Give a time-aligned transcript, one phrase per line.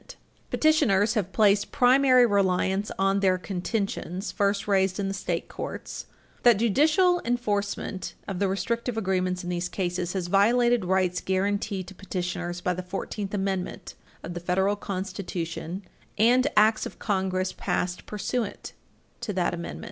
[0.01, 0.19] [Footnote 3]
[0.49, 6.07] Petitioners have placed primary reliance on their contentions, first raised in the state courts,
[6.41, 11.93] that judicial enforcement of the restrictive agreements in these cases has violated rights guaranteed to
[11.93, 13.93] petitioners by the Fourteenth Amendment
[14.23, 15.83] of the Federal Constitution
[16.17, 18.73] and Acts of Congress passed pursuant
[19.19, 19.79] to that Amendment.